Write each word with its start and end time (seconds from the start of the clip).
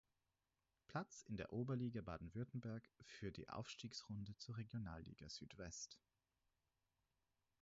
Platz 0.87 1.21
in 1.29 1.37
der 1.37 1.53
Oberliga 1.53 2.01
Baden-Württemberg 2.01 2.89
für 3.03 3.31
die 3.31 3.47
Aufstiegsrunde 3.49 4.35
zur 4.35 4.57
Regionalliga 4.57 5.29
Südwest. 5.29 5.99